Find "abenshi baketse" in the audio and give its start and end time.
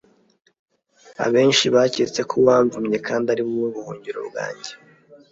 1.25-2.21